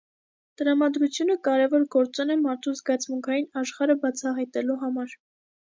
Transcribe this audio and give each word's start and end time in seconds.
Տրամադրությունը 0.61 1.35
կարևոր 1.49 1.85
գործոն 1.97 2.35
է 2.37 2.39
մարդու 2.47 2.75
զգացմունքային 2.81 3.49
աշխարհը 3.63 4.01
բացահայտելու 4.07 4.85
համար։ 4.89 5.21